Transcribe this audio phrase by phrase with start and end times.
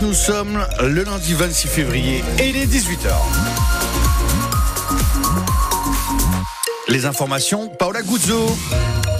[0.00, 3.12] Nous sommes le lundi 26 février et il est 18h.
[6.88, 8.46] Les informations, Paola Guzzo.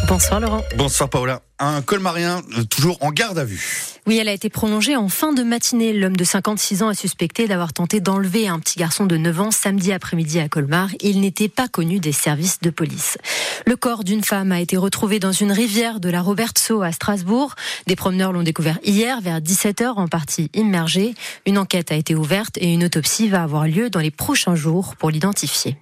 [0.09, 0.65] Bonsoir Laurent.
[0.79, 1.43] Bonsoir Paola.
[1.59, 3.63] Un colmarien euh, toujours en garde à vue.
[4.07, 5.93] Oui, elle a été prolongée en fin de matinée.
[5.93, 9.51] L'homme de 56 ans est suspecté d'avoir tenté d'enlever un petit garçon de 9 ans
[9.51, 10.89] samedi après-midi à Colmar.
[11.03, 13.19] Il n'était pas connu des services de police.
[13.67, 17.55] Le corps d'une femme a été retrouvé dans une rivière de la Robertso à Strasbourg.
[17.87, 21.13] Des promeneurs l'ont découvert hier vers 17h en partie immergé.
[21.45, 24.97] Une enquête a été ouverte et une autopsie va avoir lieu dans les prochains jours
[24.97, 25.77] pour l'identifier.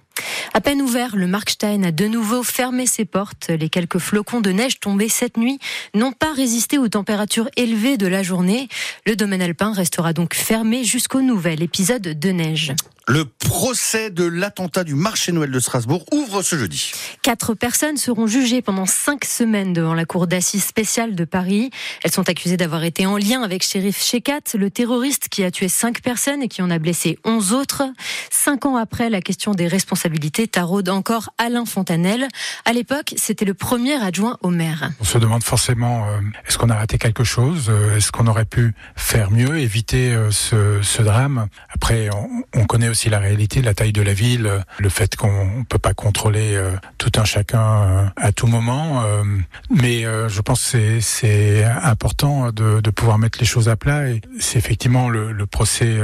[0.53, 3.49] À peine ouvert, le Markstein a de nouveau fermé ses portes.
[3.49, 5.59] Les quelques flocons de neige tombés cette nuit
[5.93, 8.67] n'ont pas résisté aux températures élevées de la journée.
[9.05, 12.73] Le domaine alpin restera donc fermé jusqu'au nouvel épisode de neige.
[13.09, 16.91] Le procès de l'attentat du marché Noël de Strasbourg ouvre ce jeudi.
[17.21, 21.69] Quatre personnes seront jugées pendant cinq semaines devant la cour d'assises spéciale de Paris.
[22.03, 25.69] Elles sont accusées d'avoir été en lien avec Shérif Shekat, le terroriste qui a tué
[25.69, 27.83] cinq personnes et qui en a blessé onze autres.
[28.29, 32.27] Cinq ans après, la question des responsabilités taraude encore Alain Fontanel.
[32.65, 34.91] À l'époque, c'était le premier adjoint au maire.
[34.99, 38.43] On se demande forcément, euh, est-ce qu'on a raté quelque chose euh, Est-ce qu'on aurait
[38.43, 41.47] pu faire mieux, éviter euh, ce, ce drame?
[41.69, 45.15] Après, on, on connaît aussi aussi la réalité, la taille de la ville, le fait
[45.15, 49.03] qu'on peut pas contrôler euh, tout un chacun euh, à tout moment.
[49.03, 49.23] Euh,
[49.69, 54.09] mais je pense que c'est important de, de, pouvoir mettre les choses à plat.
[54.09, 55.97] Et c'est effectivement le, procès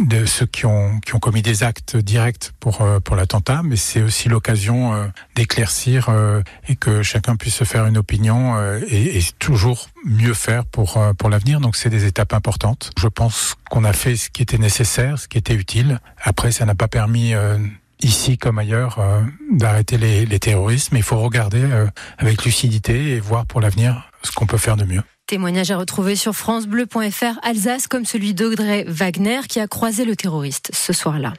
[0.00, 4.02] de ceux qui ont, qui ont commis des actes directs pour, pour l'attentat, mais c'est
[4.02, 6.10] aussi l'occasion d'éclaircir
[6.68, 8.56] et que chacun puisse se faire une opinion
[8.88, 11.60] et, toujours mieux faire pour, pour l'avenir.
[11.60, 12.90] Donc c'est des étapes importantes.
[12.98, 16.00] Je pense qu'on a fait ce qui était nécessaire, ce qui était utile.
[16.48, 17.58] Ça n'a pas permis euh,
[18.00, 19.20] ici comme ailleurs euh,
[19.52, 21.86] d'arrêter les, les terroristes, mais il faut regarder euh,
[22.18, 25.02] avec lucidité et voir pour l'avenir ce qu'on peut faire de mieux.
[25.30, 30.72] Témoignage à retrouver sur francebleu.fr Alsace comme celui d'Audrey Wagner qui a croisé le terroriste
[30.74, 31.34] ce soir-là.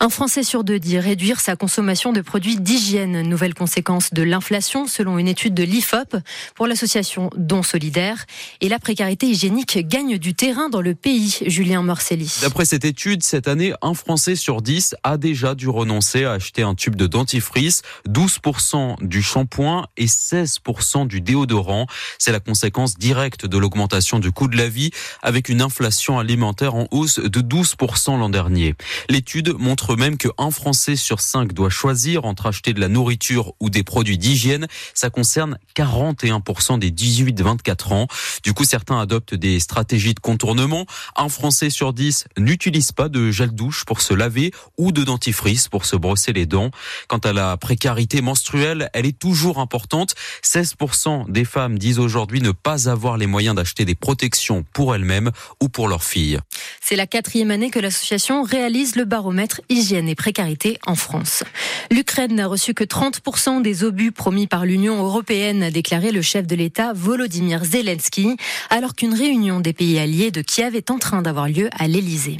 [0.00, 3.22] Un Français sur deux dit réduire sa consommation de produits d'hygiène.
[3.22, 6.16] Nouvelle conséquence de l'inflation selon une étude de l'IFOP
[6.56, 8.26] pour l'association Don Solidaire.
[8.60, 11.38] Et la précarité hygiénique gagne du terrain dans le pays.
[11.46, 12.40] Julien Morcelli.
[12.42, 16.62] D'après cette étude, cette année, un Français sur dix a déjà dû renoncer à acheter
[16.62, 21.86] un tube de dentifrice, 12% du shampoing et 16% du déodorant.
[22.18, 24.90] C'est la conséquence directe de l'augmentation du coût de la vie
[25.22, 28.74] avec une inflation alimentaire en hausse de 12% l'an dernier.
[29.08, 33.70] L'étude montre même qu'un Français sur cinq doit choisir entre acheter de la nourriture ou
[33.70, 34.66] des produits d'hygiène.
[34.94, 38.06] Ça concerne 41% des 18-24 ans.
[38.42, 40.86] Du coup, certains adoptent des stratégies de contournement.
[41.16, 45.68] Un Français sur 10 n'utilise pas de gel douche pour se laver ou de dentifrice
[45.68, 46.70] pour se brosser les dents.
[47.08, 50.14] Quant à la précarité menstruelle, elle est toujours importante.
[50.42, 55.30] 16% des femmes disent aujourd'hui ne pas avoir les moyens d'acheter des protections pour elles-mêmes
[55.60, 56.38] ou pour leurs filles.
[56.80, 61.44] C'est la quatrième année que l'association réalise le baromètre hygiène et précarité en France.
[61.90, 66.46] L'Ukraine n'a reçu que 30% des obus promis par l'Union européenne, a déclaré le chef
[66.46, 68.36] de l'État Volodymyr Zelensky,
[68.70, 72.38] alors qu'une réunion des pays alliés de Kiev est en train d'avoir lieu à l'Élysée.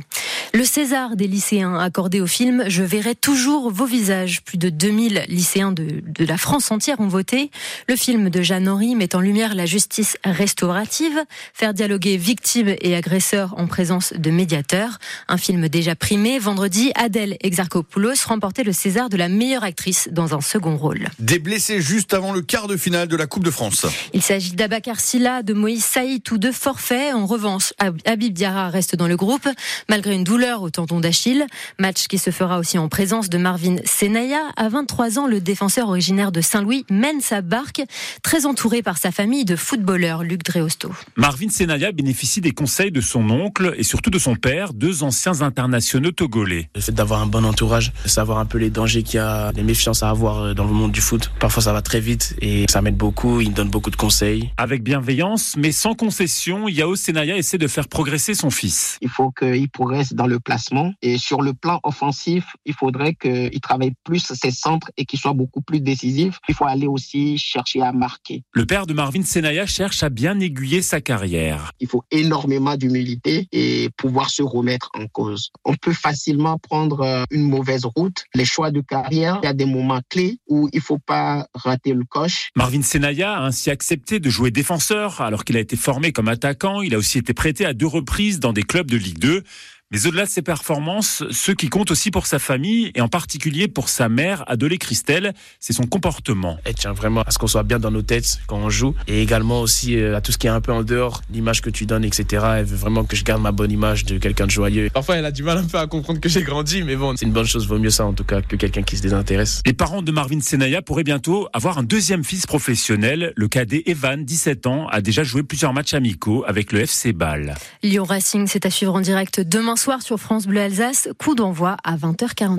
[0.55, 4.43] Le César des lycéens accordé au film Je verrai toujours vos visages.
[4.43, 7.51] Plus de 2000 lycéens de, de la France entière ont voté.
[7.87, 11.23] Le film de Jeanne Henry met en lumière la justice restaurative,
[11.53, 14.99] faire dialoguer victimes et agresseurs en présence de médiateurs.
[15.29, 16.39] Un film déjà primé.
[16.39, 21.09] Vendredi, Adèle Exarchopoulos remportait le César de la meilleure actrice dans un second rôle.
[21.19, 23.85] Des blessés juste avant le quart de finale de la Coupe de France.
[24.15, 27.15] Il s'agit d'Abakar Silla, de Moïse Saïd, tous deux forfaits.
[27.15, 27.75] En revanche,
[28.07, 29.47] Habib Diarra reste dans le groupe,
[29.89, 31.47] malgré une douleur au tendon d'Achille.
[31.81, 34.39] Match qui se fera aussi en présence de Marvin Senaya.
[34.57, 37.83] À 23 ans, le défenseur originaire de Saint-Louis mène sa barque,
[38.23, 40.93] très entouré par sa famille de footballeurs, Luc Dreosto.
[41.17, 45.43] Marvin Senaya bénéficie des conseils de son oncle et surtout de son père, deux anciens
[45.43, 46.71] internationaux togolais.
[46.77, 49.51] Le fait d'avoir un bon entourage, de savoir un peu les dangers qu'il y a,
[49.53, 51.33] les méfiances à avoir dans le monde du foot.
[51.41, 54.53] Parfois ça va très vite et ça m'aide beaucoup, il me donne beaucoup de conseils.
[54.57, 58.99] Avec bienveillance, mais sans concession, Yao Senaya essaie de faire progresser son fils.
[59.03, 60.93] Il faut qu'il progresse dans le placement.
[61.03, 65.33] Et sur le plan offensif, il faudrait qu'il travaille plus ses centres et qu'il soit
[65.33, 66.39] beaucoup plus décisif.
[66.49, 68.43] Il faut aller aussi chercher à marquer.
[68.53, 71.73] Le père de Marvin Senaya cherche à bien aiguiller sa carrière.
[71.81, 75.51] Il faut énormément d'humilité et pouvoir se remettre en cause.
[75.65, 78.25] On peut facilement prendre euh, une mauvaise route.
[78.35, 81.93] Les choix de carrière, il y a des moments clés où il faut pas rater
[81.93, 82.51] le coche.
[82.57, 86.83] Marvin Senaya a ainsi accepté de jouer défenseur alors qu'il a été formé comme attaquant.
[86.83, 89.43] Il a aussi été prêté à deux reprises dans des clubs de Ligue 2.
[89.91, 93.69] Mais au-delà de ses performances, ce qui compte aussi pour sa famille et en particulier
[93.69, 96.59] pour sa mère, Adolé Christelle, c'est son comportement.
[96.65, 99.23] Elle tient vraiment à ce qu'on soit bien dans nos têtes quand on joue et
[99.23, 101.87] également aussi euh, à tout ce qui est un peu en dehors, l'image que tu
[101.87, 102.45] donnes, etc.
[102.59, 104.91] Elle veut vraiment que je garde ma bonne image de quelqu'un de joyeux.
[104.93, 107.25] Parfois, elle a du mal un peu à comprendre que j'ai grandi, mais bon, c'est
[107.25, 107.67] une bonne chose.
[107.67, 109.63] Vaut mieux ça en tout cas que quelqu'un qui se désintéresse.
[109.65, 113.33] Les parents de Marvin Senaya pourraient bientôt avoir un deuxième fils professionnel.
[113.37, 117.55] Le cadet Evan, 17 ans, a déjà joué plusieurs matchs amicaux avec le FC Bâle.
[117.83, 121.09] Lyon Racing, c'est à suivre en direct demain soir sur France Bleu Alsace.
[121.19, 122.57] Coup d'envoi à 20h40.